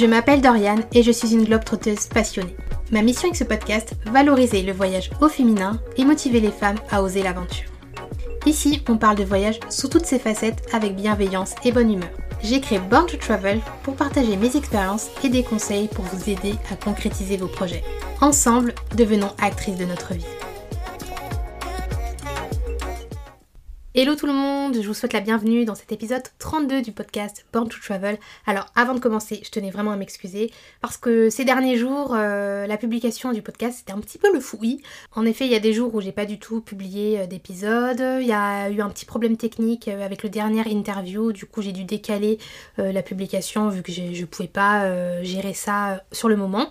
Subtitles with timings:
[0.00, 2.56] Je m'appelle Doriane et je suis une globe trotteuse passionnée.
[2.90, 7.02] Ma mission avec ce podcast, valoriser le voyage au féminin et motiver les femmes à
[7.02, 7.68] oser l'aventure.
[8.46, 12.08] Ici, on parle de voyage sous toutes ses facettes avec bienveillance et bonne humeur.
[12.42, 16.54] J'ai créé Born to Travel pour partager mes expériences et des conseils pour vous aider
[16.70, 17.84] à concrétiser vos projets.
[18.20, 20.39] Ensemble, devenons actrices de notre vie.
[23.92, 27.44] Hello tout le monde, je vous souhaite la bienvenue dans cet épisode 32 du podcast
[27.52, 28.18] Born to Travel.
[28.46, 32.68] Alors avant de commencer, je tenais vraiment à m'excuser parce que ces derniers jours, euh,
[32.68, 34.80] la publication du podcast c'était un petit peu le fouillis.
[35.16, 38.00] En effet, il y a des jours où j'ai pas du tout publié euh, d'épisode,
[38.20, 41.60] il y a eu un petit problème technique euh, avec le dernier interview, du coup
[41.60, 42.38] j'ai dû décaler
[42.78, 46.68] la publication vu que je pouvais pas gérer ça sur le moment.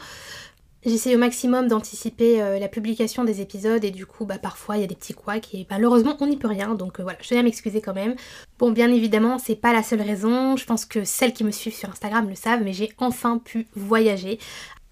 [0.86, 4.82] J'essaie au maximum d'anticiper euh, la publication des épisodes et du coup bah parfois il
[4.82, 7.28] y a des petits couacs et malheureusement on n'y peut rien donc euh, voilà je
[7.28, 8.16] tenais à m'excuser quand même.
[8.60, 11.76] Bon bien évidemment c'est pas la seule raison, je pense que celles qui me suivent
[11.76, 14.40] sur Instagram le savent mais j'ai enfin pu voyager.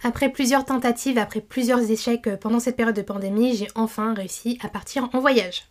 [0.03, 4.59] Après plusieurs tentatives, après plusieurs échecs euh, pendant cette période de pandémie, j'ai enfin réussi
[4.61, 5.67] à partir en voyage.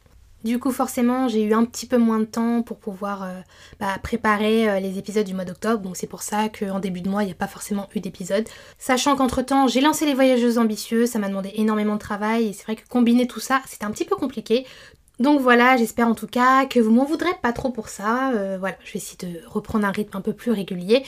[0.46, 3.40] Du coup, forcément, j'ai eu un petit peu moins de temps pour pouvoir euh,
[3.80, 5.82] bah, préparer euh, les épisodes du mois d'octobre.
[5.82, 8.48] Donc c'est pour ça qu'en début de mois, il n'y a pas forcément eu d'épisode.
[8.78, 12.46] Sachant qu'entre-temps, j'ai lancé les voyageuses ambitieuses, ça m'a demandé énormément de travail.
[12.46, 14.64] Et c'est vrai que combiner tout ça, c'était un petit peu compliqué.
[15.18, 18.30] Donc voilà, j'espère en tout cas que vous m'en voudrez pas trop pour ça.
[18.34, 21.02] Euh, voilà, je vais essayer de reprendre un rythme un peu plus régulier.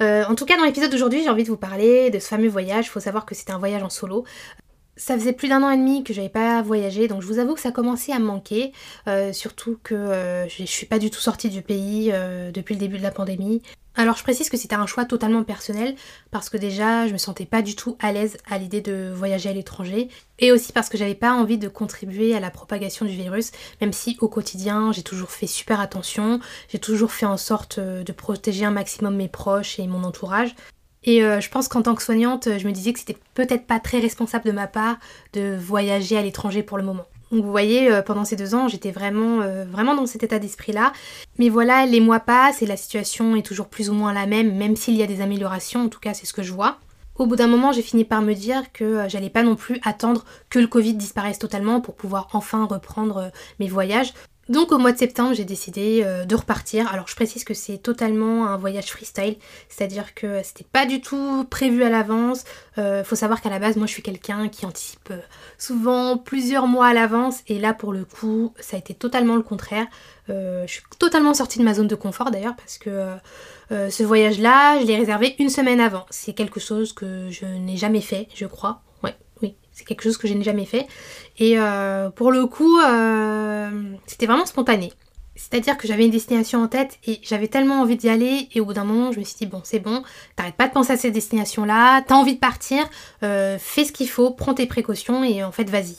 [0.00, 2.86] en tout cas, dans l'épisode d'aujourd'hui, j'ai envie de vous parler de ce fameux voyage.
[2.86, 4.26] Il faut savoir que c'était un voyage en solo.
[4.96, 7.54] Ça faisait plus d'un an et demi que j'avais pas voyagé, donc je vous avoue
[7.54, 8.72] que ça commençait à me manquer,
[9.08, 12.80] euh, surtout que euh, je suis pas du tout sortie du pays euh, depuis le
[12.80, 13.62] début de la pandémie.
[13.94, 15.94] Alors je précise que c'était un choix totalement personnel,
[16.30, 19.48] parce que déjà je me sentais pas du tout à l'aise à l'idée de voyager
[19.48, 23.12] à l'étranger, et aussi parce que j'avais pas envie de contribuer à la propagation du
[23.12, 26.38] virus, même si au quotidien j'ai toujours fait super attention,
[26.68, 30.54] j'ai toujours fait en sorte de protéger un maximum mes proches et mon entourage.
[31.04, 33.80] Et euh, je pense qu'en tant que soignante, je me disais que c'était peut-être pas
[33.80, 34.96] très responsable de ma part
[35.32, 37.06] de voyager à l'étranger pour le moment.
[37.32, 40.38] Donc vous voyez, euh, pendant ces deux ans, j'étais vraiment, euh, vraiment dans cet état
[40.38, 40.92] d'esprit-là.
[41.38, 44.54] Mais voilà, les mois passent et la situation est toujours plus ou moins la même,
[44.54, 46.78] même s'il y a des améliorations, en tout cas c'est ce que je vois.
[47.18, 50.24] Au bout d'un moment, j'ai fini par me dire que j'allais pas non plus attendre
[50.50, 53.30] que le Covid disparaisse totalement pour pouvoir enfin reprendre
[53.60, 54.12] mes voyages.
[54.48, 56.92] Donc au mois de septembre, j'ai décidé euh, de repartir.
[56.92, 59.36] Alors je précise que c'est totalement un voyage freestyle,
[59.68, 62.44] c'est-à-dire que c'était pas du tout prévu à l'avance.
[62.76, 65.18] Euh, faut savoir qu'à la base, moi je suis quelqu'un qui anticipe euh,
[65.58, 69.42] souvent plusieurs mois à l'avance et là pour le coup, ça a été totalement le
[69.42, 69.86] contraire.
[70.28, 73.14] je suis totalement sortie de ma zone de confort d'ailleurs parce que
[73.70, 76.04] ce voyage-là, je l'ai réservé une semaine avant.
[76.10, 78.82] C'est quelque chose que je n'ai jamais fait, je crois.
[79.72, 80.86] C'est quelque chose que je n'ai jamais fait.
[81.38, 83.70] Et euh, pour le coup, euh,
[84.06, 84.92] c'était vraiment spontané.
[85.34, 88.66] C'est-à-dire que j'avais une destination en tête et j'avais tellement envie d'y aller et au
[88.66, 90.02] bout d'un moment je me suis dit bon c'est bon,
[90.36, 92.84] t'arrêtes pas de penser à cette destination-là, t'as envie de partir,
[93.22, 95.96] euh, fais ce qu'il faut, prends tes précautions et en fait vas-y.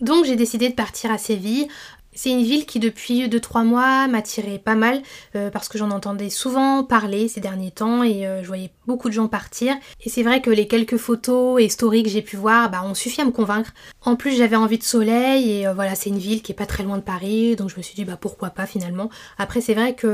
[0.00, 1.66] Donc j'ai décidé de partir à Séville.
[2.14, 5.02] C'est une ville qui depuis 2-3 mois m'attirait pas mal
[5.34, 9.08] euh, parce que j'en entendais souvent parler ces derniers temps et euh, je voyais beaucoup
[9.08, 9.74] de gens partir.
[10.00, 12.94] Et c'est vrai que les quelques photos et stories que j'ai pu voir bah, ont
[12.94, 13.72] suffi à me convaincre.
[14.02, 16.66] En plus j'avais envie de soleil et euh, voilà c'est une ville qui est pas
[16.66, 19.10] très loin de Paris donc je me suis dit bah pourquoi pas finalement.
[19.36, 20.06] Après c'est vrai que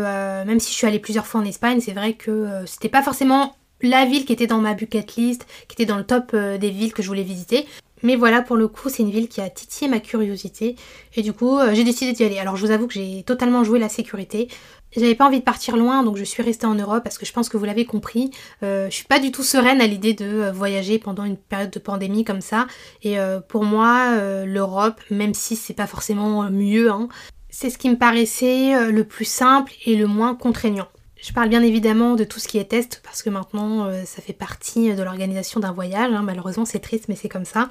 [0.45, 3.57] même si je suis allée plusieurs fois en Espagne c'est vrai que c'était pas forcément
[3.83, 6.93] la ville qui était dans ma bucket list, qui était dans le top des villes
[6.93, 7.67] que je voulais visiter.
[8.03, 10.77] Mais voilà, pour le coup, c'est une ville qui a titillé ma curiosité.
[11.15, 12.39] Et du coup, euh, j'ai décidé d'y aller.
[12.39, 14.49] Alors, je vous avoue que j'ai totalement joué la sécurité.
[14.97, 17.33] J'avais pas envie de partir loin, donc je suis restée en Europe parce que je
[17.33, 18.31] pense que vous l'avez compris.
[18.63, 21.71] Euh, je suis pas du tout sereine à l'idée de euh, voyager pendant une période
[21.71, 22.67] de pandémie comme ça.
[23.03, 23.17] Et
[23.49, 27.09] pour moi, l'Europe, même si c'est pas forcément mieux, hein,
[27.49, 30.89] c'est ce qui me paraissait le plus simple et le moins contraignant.
[31.23, 34.23] Je parle bien évidemment de tout ce qui est test parce que maintenant euh, ça
[34.23, 36.13] fait partie de l'organisation d'un voyage.
[36.13, 36.23] Hein.
[36.23, 37.69] Malheureusement c'est triste mais c'est comme ça.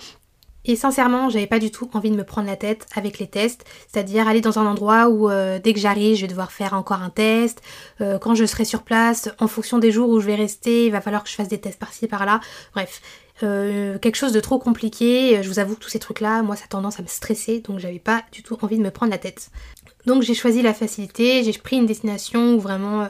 [0.65, 3.63] Et sincèrement, j'avais pas du tout envie de me prendre la tête avec les tests,
[3.87, 7.01] c'est-à-dire aller dans un endroit où euh, dès que j'arrive, je vais devoir faire encore
[7.01, 7.61] un test.
[8.01, 10.91] Euh, quand je serai sur place, en fonction des jours où je vais rester, il
[10.91, 12.41] va falloir que je fasse des tests par-ci par-là.
[12.75, 13.01] Bref,
[13.39, 15.41] quelque chose de trop compliqué.
[15.41, 17.79] Je vous avoue que tous ces trucs-là, moi, ça a tendance à me stresser, donc
[17.79, 19.49] j'avais pas du tout envie de me prendre la tête.
[20.05, 23.07] Donc j'ai choisi la facilité, j'ai pris une destination où vraiment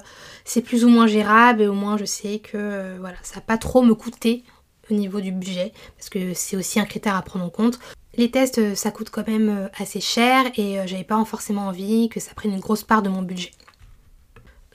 [0.50, 3.41] c'est plus ou moins gérable et au moins je sais que euh, voilà, ça va
[3.41, 4.44] pas trop me coûter
[4.89, 7.80] au niveau du budget parce que c'est aussi un critère à prendre en compte.
[8.15, 12.09] Les tests euh, ça coûte quand même euh, assez cher et j'avais pas forcément envie
[12.09, 13.51] que ça prenne une grosse part de mon budget.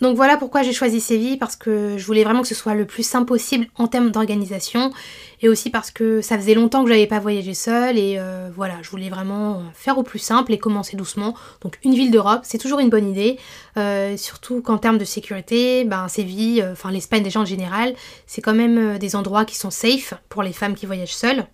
[0.00, 2.85] Donc voilà pourquoi j'ai choisi Séville, parce que je voulais vraiment que ce soit le
[2.85, 4.93] plus simple possible en termes d'organisation,
[5.41, 8.75] et aussi parce que ça faisait longtemps que j'avais pas voyagé seule, et euh, voilà,
[8.82, 11.35] je voulais vraiment faire au plus simple et commencer doucement.
[11.61, 13.38] Donc une ville d'Europe, c'est toujours une bonne idée,
[13.76, 17.94] euh, surtout qu'en termes de sécurité, ben Séville, euh, enfin l'Espagne déjà en général,
[18.26, 21.46] c'est quand même des endroits qui sont safe pour les femmes qui voyagent seules.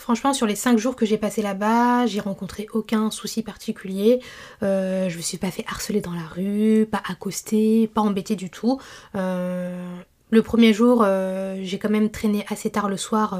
[0.00, 4.20] Franchement, sur les 5 jours que j'ai passé là-bas, j'ai rencontré aucun souci particulier.
[4.62, 8.48] Euh, je me suis pas fait harceler dans la rue, pas accosté, pas embêté du
[8.48, 8.80] tout.
[9.14, 9.78] Euh,
[10.30, 13.38] le premier jour, euh, j'ai quand même traîné assez tard le soir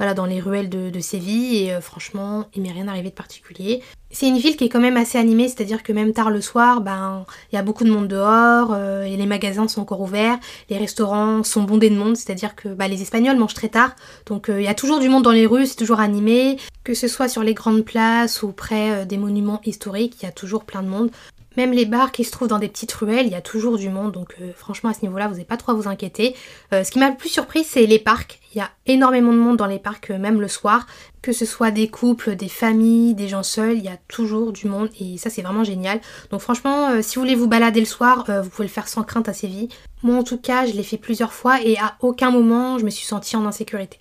[0.00, 3.82] voilà, dans les ruelles de, Séville et euh, franchement, il m'est rien arrivé de particulier.
[4.10, 6.80] C'est une ville qui est quand même assez animée, c'est-à-dire que même tard le soir,
[6.80, 10.38] ben il y a beaucoup de monde dehors, euh, et les magasins sont encore ouverts,
[10.70, 13.94] les restaurants sont bondés de monde, c'est-à-dire que bah, les Espagnols mangent très tard,
[14.24, 16.94] donc euh, il y a toujours du monde dans les rues, c'est toujours animé, que
[16.94, 20.64] ce soit sur les grandes places ou près des monuments historiques, il y a toujours
[20.64, 21.10] plein de monde.
[21.56, 23.88] Même les bars qui se trouvent dans des petites ruelles, il y a toujours du
[23.88, 26.36] monde, donc euh, franchement à ce niveau-là, vous n'avez pas trop à vous inquiéter.
[26.72, 28.38] Euh, ce qui m'a le plus surpris, c'est les parcs.
[28.54, 30.86] Il y a énormément de monde dans les parcs, euh, même le soir.
[31.22, 34.66] Que ce soit des couples, des familles, des gens seuls, il y a toujours du
[34.66, 36.00] monde et ça c'est vraiment génial.
[36.30, 39.28] Donc franchement, si vous voulez vous balader le soir, vous pouvez le faire sans crainte
[39.28, 39.68] à Séville.
[40.02, 42.90] Moi en tout cas, je l'ai fait plusieurs fois et à aucun moment je me
[42.90, 43.98] suis sentie en insécurité.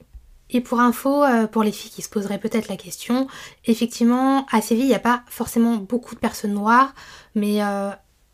[0.52, 3.28] Et pour info, euh, pour les filles qui se poseraient peut-être la question,
[3.66, 6.94] effectivement, à Séville, il n'y a pas forcément beaucoup de personnes noires,
[7.36, 7.92] mais euh,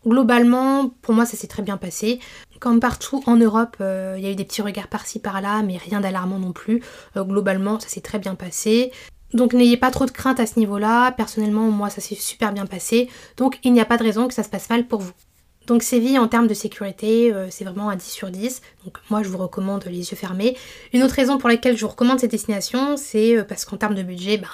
[0.08, 2.20] globalement, pour moi, ça s'est très bien passé.
[2.60, 5.78] Comme partout en Europe, euh, il y a eu des petits regards par-ci par-là, mais
[5.78, 6.82] rien d'alarmant non plus.
[7.18, 8.92] globalement, ça s'est très bien passé.
[9.34, 11.12] Donc n'ayez pas trop de crainte à ce niveau-là.
[11.12, 13.10] Personnellement, moi, ça s'est super bien passé.
[13.36, 15.12] Donc il n'y a pas de raison que ça se passe mal pour vous.
[15.68, 18.62] Donc Séville en termes de sécurité, euh, c'est vraiment à 10 sur 10.
[18.84, 20.56] Donc moi je vous recommande les yeux fermés.
[20.94, 23.96] Une autre raison pour laquelle je vous recommande cette destination, c'est euh, parce qu'en termes
[23.96, 24.48] de budget, bah,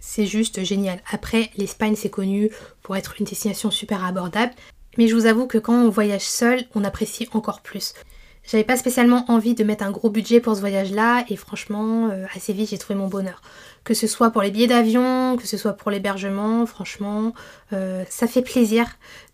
[0.00, 1.00] c'est juste génial.
[1.10, 2.50] Après, l'Espagne c'est connu
[2.82, 4.52] pour être une destination super abordable.
[4.98, 7.94] Mais je vous avoue que quand on voyage seul, on apprécie encore plus.
[8.44, 12.26] J'avais pas spécialement envie de mettre un gros budget pour ce voyage-là et franchement, euh,
[12.34, 13.40] assez vite j'ai trouvé mon bonheur.
[13.84, 17.34] Que ce soit pour les billets d'avion, que ce soit pour l'hébergement, franchement,
[17.72, 18.86] euh, ça fait plaisir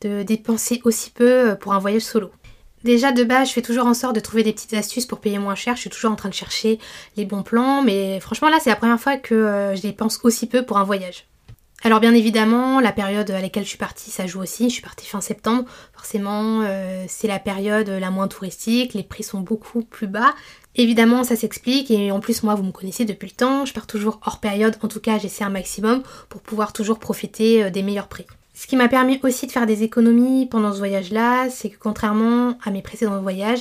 [0.03, 2.31] de dépenser aussi peu euh, pour un voyage solo.
[2.85, 5.39] Déjà de base, je fais toujours en sorte de trouver des petites astuces pour payer
[5.39, 5.75] moins cher.
[5.75, 6.79] Je suis toujours en train de chercher
[7.17, 10.65] les bons plans, mais franchement là, c'est la première fois que je dépense aussi peu
[10.65, 11.27] pour un voyage.
[11.85, 14.65] Alors bien évidemment, la période à laquelle je suis partie, ça joue aussi.
[14.69, 15.65] Je suis partie fin septembre.
[15.93, 20.35] Forcément, euh, c'est la période la moins touristique, les prix sont beaucoup plus bas.
[20.75, 23.65] Évidemment, ça s'explique et en plus, moi, vous me connaissez depuis le temps.
[23.65, 24.77] Je pars toujours hors période.
[24.83, 28.27] En tout cas, j'essaie un maximum pour pouvoir toujours profiter euh, des meilleurs prix.
[28.55, 32.59] Ce qui m'a permis aussi de faire des économies pendant ce voyage-là, c'est que contrairement
[32.65, 33.61] à mes précédents voyages,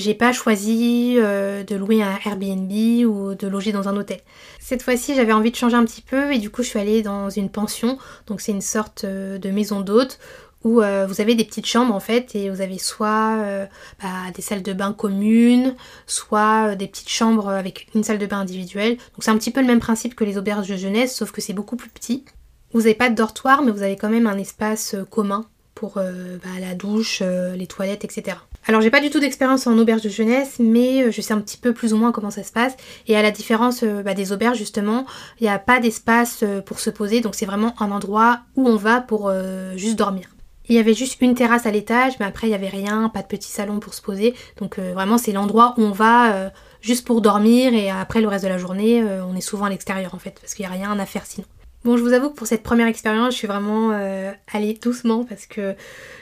[0.00, 2.70] j'ai pas choisi euh, de louer un Airbnb
[3.06, 4.20] ou de loger dans un hôtel.
[4.58, 7.02] Cette fois-ci, j'avais envie de changer un petit peu et du coup, je suis allée
[7.02, 7.98] dans une pension.
[8.26, 10.18] Donc, c'est une sorte euh, de maison d'hôte
[10.64, 13.66] où euh, vous avez des petites chambres en fait et vous avez soit
[14.00, 15.74] bah, des salles de bain communes,
[16.06, 18.96] soit des petites chambres avec une salle de bain individuelle.
[18.96, 21.40] Donc c'est un petit peu le même principe que les auberges de jeunesse, sauf que
[21.40, 22.24] c'est beaucoup plus petit.
[22.72, 26.60] Vous n'avez pas de dortoir, mais vous avez quand même un espace commun pour bah,
[26.60, 27.22] la douche,
[27.56, 28.36] les toilettes, etc.
[28.68, 31.56] Alors j'ai pas du tout d'expérience en auberge de jeunesse, mais je sais un petit
[31.56, 32.76] peu plus ou moins comment ça se passe.
[33.08, 35.04] Et à la différence bah, des auberges justement,
[35.40, 38.76] il n'y a pas d'espace pour se poser, donc c'est vraiment un endroit où on
[38.76, 39.32] va pour
[39.76, 40.28] juste dormir.
[40.68, 43.22] Il y avait juste une terrasse à l'étage, mais après il n'y avait rien, pas
[43.22, 44.32] de petit salon pour se poser.
[44.58, 48.48] Donc vraiment c'est l'endroit où on va juste pour dormir et après le reste de
[48.48, 51.06] la journée on est souvent à l'extérieur en fait, parce qu'il n'y a rien à
[51.06, 51.46] faire sinon.
[51.84, 55.24] Bon, je vous avoue que pour cette première expérience, je suis vraiment euh, allée doucement
[55.24, 55.74] parce que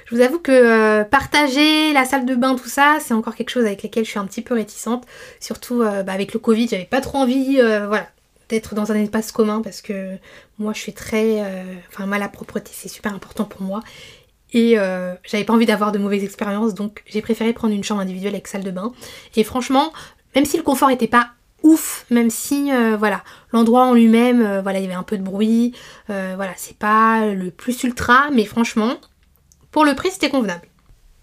[0.07, 3.51] je vous avoue que euh, partager la salle de bain, tout ça, c'est encore quelque
[3.51, 5.07] chose avec lequel je suis un petit peu réticente.
[5.39, 8.09] Surtout euh, bah, avec le Covid, j'avais pas trop envie, voilà,
[8.49, 10.17] d'être dans un espace commun parce que
[10.59, 11.43] moi, je suis très,
[11.89, 13.83] enfin, moi, la propreté, c'est super important pour moi.
[14.53, 14.77] Et
[15.25, 18.49] j'avais pas envie d'avoir de mauvaises expériences, donc j'ai préféré prendre une chambre individuelle avec
[18.49, 18.93] salle de bain.
[19.37, 19.93] Et franchement,
[20.35, 21.31] même si le confort était pas
[21.63, 25.19] ouf, même si euh, voilà, l'endroit en lui-même, euh, voilà, il y avait un peu
[25.19, 25.75] de bruit,
[26.11, 28.97] euh, voilà, c'est pas le plus ultra, mais franchement,
[29.71, 30.67] pour le prix, c'était convenable.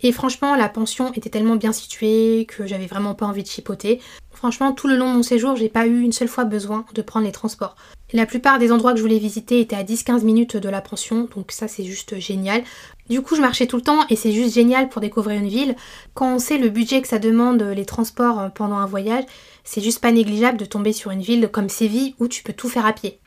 [0.02, 4.00] Et franchement, la pension était tellement bien située que j'avais vraiment pas envie de chipoter.
[4.32, 7.02] Franchement, tout le long de mon séjour, j'ai pas eu une seule fois besoin de
[7.02, 7.76] prendre les transports.
[8.14, 11.28] La plupart des endroits que je voulais visiter étaient à 10-15 minutes de la pension,
[11.36, 12.64] donc ça c'est juste génial.
[13.10, 15.76] Du coup, je marchais tout le temps et c'est juste génial pour découvrir une ville.
[16.14, 19.24] Quand on sait le budget que ça demande les transports pendant un voyage,
[19.68, 22.70] c'est juste pas négligeable de tomber sur une ville comme Séville où tu peux tout
[22.70, 23.20] faire à pied.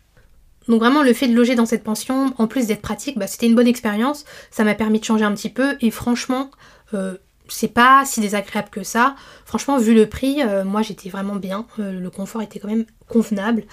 [0.69, 3.47] Donc vraiment le fait de loger dans cette pension, en plus d'être pratique, bah, c'était
[3.47, 6.51] une bonne expérience, ça m'a permis de changer un petit peu et franchement
[6.95, 7.19] euh,
[7.49, 9.17] c'est pas si désagréable que ça.
[9.45, 12.87] Franchement vu le prix, euh, moi j'étais vraiment bien, euh, le confort était quand même
[13.07, 13.65] convenable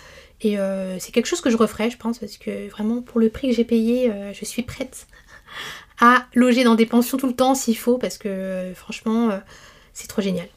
[0.42, 0.58] et
[1.00, 3.56] c'est quelque chose que je referais je pense parce que vraiment pour le prix que
[3.56, 5.08] j'ai payé je suis prête
[6.00, 9.30] à loger dans des pensions tout le temps s'il faut, parce que franchement,
[9.94, 10.48] c'est trop génial.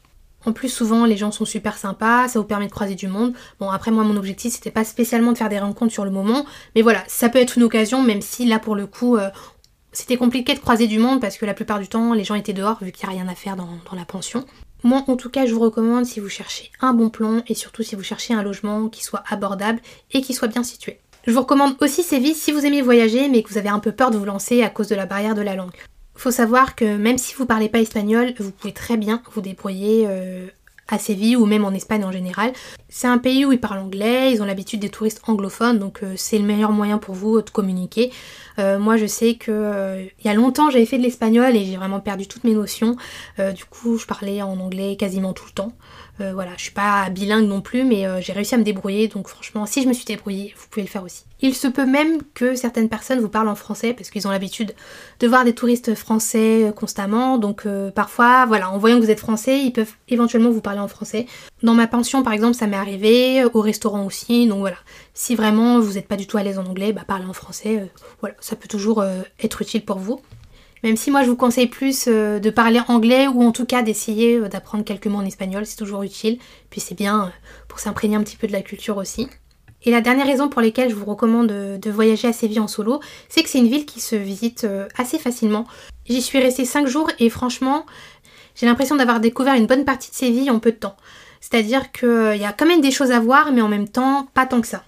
[0.45, 3.33] En plus, souvent, les gens sont super sympas, ça vous permet de croiser du monde.
[3.59, 6.45] Bon, après, moi, mon objectif, c'était pas spécialement de faire des rencontres sur le moment,
[6.75, 9.29] mais voilà, ça peut être une occasion, même si là, pour le coup, euh,
[9.93, 12.53] c'était compliqué de croiser du monde parce que la plupart du temps, les gens étaient
[12.53, 14.45] dehors vu qu'il n'y a rien à faire dans, la pension.
[14.83, 17.83] Moi, en tout cas, je vous recommande si vous cherchez un bon plan et surtout
[17.83, 19.79] si vous cherchez un logement qui soit abordable
[20.11, 20.99] et qui soit bien situé.
[21.27, 23.91] Je vous recommande aussi Séville si vous aimez voyager mais que vous avez un peu
[23.91, 25.75] peur de vous lancer à cause de la barrière de la langue.
[26.21, 30.05] Faut savoir que même si vous parlez pas espagnol, vous pouvez très bien vous débrouiller
[30.07, 30.45] euh,
[30.87, 32.53] à Séville ou même en Espagne en général.
[32.89, 36.13] C'est un pays où ils parlent anglais, ils ont l'habitude des touristes anglophones, donc euh,
[36.17, 38.11] c'est le meilleur moyen pour vous de communiquer.
[38.59, 41.75] Euh, moi je sais que il y a longtemps j'avais fait de l'espagnol et j'ai
[41.75, 42.97] vraiment perdu toutes mes notions.
[43.39, 45.73] du coup je parlais en anglais quasiment tout le temps.
[46.21, 49.07] Euh, voilà, je suis pas bilingue non plus, mais euh, j'ai réussi à me débrouiller,
[49.07, 51.23] donc franchement, si je me suis débrouillée, vous pouvez le faire aussi.
[51.41, 54.75] Il se peut même que certaines personnes vous parlent en français parce qu'ils ont l'habitude
[55.19, 59.19] de voir des touristes français euh, constamment, donc parfois, voilà, en voyant que vous êtes
[59.19, 61.25] français, ils peuvent éventuellement vous parler en français.
[61.63, 64.77] Dans ma pension, par exemple, ça m'est arrivé, au restaurant aussi, donc voilà.
[65.13, 67.89] Si vraiment vous n'êtes pas du tout à l'aise en anglais, bah parlez en français,
[68.19, 69.03] voilà, ça peut toujours
[69.39, 70.21] être utile pour vous.
[70.83, 73.83] Même si moi je vous conseille plus euh, de parler anglais ou en tout cas
[73.83, 76.39] d'essayer euh, d'apprendre quelques mots en espagnol, c'est toujours utile.
[76.69, 77.29] Puis c'est bien euh,
[77.67, 79.27] pour s'imprégner un petit peu de la culture aussi.
[79.83, 82.99] Et la dernière raison pour laquelle je vous recommande de, voyager à Séville en solo,
[83.29, 85.65] c'est que c'est une ville qui se visite assez facilement.
[86.07, 87.87] J'y suis restée 5 jours et franchement,
[88.53, 90.97] j'ai l'impression d'avoir découvert une bonne partie de Séville en peu de temps.
[91.39, 94.45] C'est-à-dire qu'il y a quand même des choses à voir, mais en même temps, pas
[94.45, 94.83] tant que ça.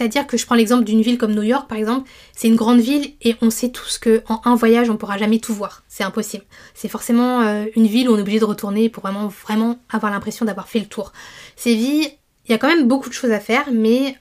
[0.00, 2.80] C'est-à-dire que je prends l'exemple d'une ville comme New York par exemple, c'est une grande
[2.80, 6.04] ville et on sait tous que en un voyage on pourra jamais tout voir, c'est
[6.04, 6.42] impossible.
[6.72, 10.10] C'est forcément euh, une ville où on est obligé de retourner pour vraiment vraiment avoir
[10.10, 11.12] l'impression d'avoir fait le tour.
[11.54, 12.08] Séville,
[12.46, 14.16] il y a quand même beaucoup de choses à faire, mais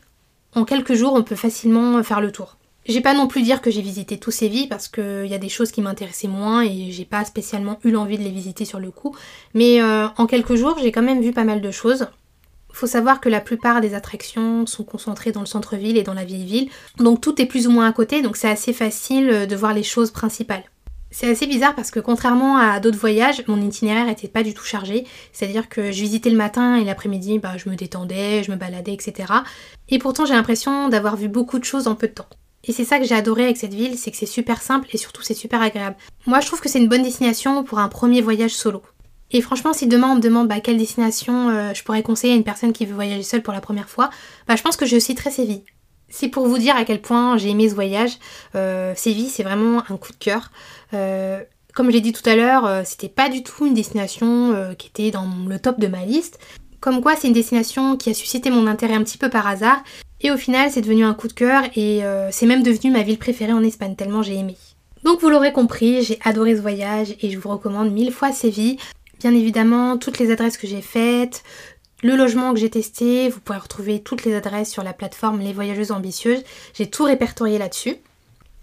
[0.54, 2.58] en quelques jours on peut facilement faire le tour.
[2.86, 5.48] J'ai pas non plus dire que j'ai visité tous Séville parce qu'il y a des
[5.48, 8.92] choses qui m'intéressaient moins et j'ai pas spécialement eu l'envie de les visiter sur le
[8.92, 9.16] coup.
[9.54, 12.08] Mais euh, en quelques jours, j'ai quand même vu pas mal de choses.
[12.72, 16.24] Faut savoir que la plupart des attractions sont concentrées dans le centre-ville et dans la
[16.24, 19.46] vieille ville, donc tout est plus ou moins à côté, donc c'est assez facile euh,
[19.46, 20.64] de voir les choses principales.
[21.12, 24.64] C'est assez bizarre parce que contrairement à d'autres voyages, mon itinéraire n'était pas du tout
[24.64, 25.08] chargé.
[25.34, 28.94] C'est-à-dire que je visitais le matin et l'après-midi, bah, je me détendais, je me baladais,
[28.94, 29.34] etc.
[29.90, 32.30] Et pourtant j'ai l'impression d'avoir vu beaucoup de choses en peu de temps.
[32.64, 34.98] Et c'est ça que j'ai adoré avec cette ville, c'est que c'est super simple et
[34.98, 35.96] surtout c'est super agréable.
[36.28, 38.84] Moi je trouve que c'est une bonne destination pour un premier voyage solo.
[39.32, 42.36] Et franchement, si demain on me demande bah, quelle destination euh, je pourrais conseiller à
[42.36, 44.10] une personne qui veut voyager seule pour la première fois,
[44.48, 45.64] bah, je pense que je citerai Séville.
[46.10, 48.18] C'est pour vous dire à quel point j'ai aimé ce voyage.
[48.56, 50.52] Euh, Séville, c'est vraiment un coup de cœur.
[50.96, 51.44] Euh,
[51.76, 55.28] comme j'ai dit tout à l'heure, c'était pas du tout une destination qui était dans
[55.48, 56.40] le top de ma liste.
[56.82, 59.84] Comme quoi, c'est une destination qui a suscité mon intérêt un petit peu par hasard.
[60.20, 63.20] Et au final, c'est devenu un coup de cœur et c'est même devenu ma ville
[63.20, 64.58] préférée en Espagne, tellement j'ai aimé.
[65.04, 68.78] Donc vous l'aurez compris, j'ai adoré ce voyage et je vous recommande mille fois Séville.
[69.20, 71.44] Bien évidemment, toutes les adresses que j'ai faites,
[72.02, 75.52] le logement que j'ai testé, vous pourrez retrouver toutes les adresses sur la plateforme Les
[75.52, 76.44] Voyageuses Ambitieuses.
[76.74, 77.98] J'ai tout répertorié là-dessus.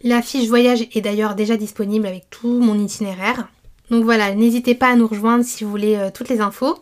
[0.03, 3.49] La fiche voyage est d'ailleurs déjà disponible avec tout mon itinéraire.
[3.91, 6.79] Donc voilà, n'hésitez pas à nous rejoindre si vous voulez euh, toutes les infos.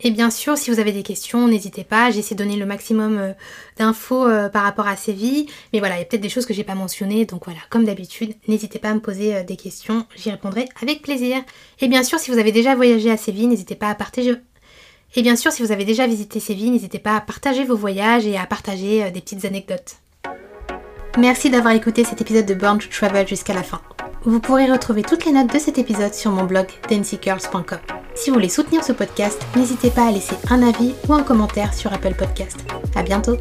[0.00, 2.10] Et bien sûr, si vous avez des questions, n'hésitez pas.
[2.10, 3.32] J'ai essayé de donner le maximum euh,
[3.78, 5.46] d'infos euh, par rapport à Séville.
[5.72, 7.24] Mais voilà, il y a peut-être des choses que j'ai pas mentionnées.
[7.24, 10.06] Donc voilà, comme d'habitude, n'hésitez pas à me poser euh, des questions.
[10.16, 11.42] J'y répondrai avec plaisir.
[11.80, 14.36] Et bien sûr, si vous avez déjà voyagé à Séville, n'hésitez pas à partager.
[15.16, 18.26] Et bien sûr, si vous avez déjà visité Séville, n'hésitez pas à partager vos voyages
[18.26, 19.96] et à partager des petites anecdotes.
[21.18, 23.80] Merci d'avoir écouté cet épisode de Born to Travel jusqu'à la fin.
[24.24, 27.97] Vous pourrez retrouver toutes les notes de cet épisode sur mon blog dancygirls.com.
[28.18, 31.72] Si vous voulez soutenir ce podcast, n'hésitez pas à laisser un avis ou un commentaire
[31.72, 32.58] sur Apple Podcast.
[32.96, 33.36] À bientôt!